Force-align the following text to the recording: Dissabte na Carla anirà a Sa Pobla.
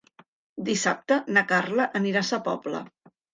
Dissabte 0.69 1.17
na 1.37 1.43
Carla 1.51 1.87
anirà 2.01 2.25
a 2.25 2.29
Sa 2.31 2.41
Pobla. 2.49 2.81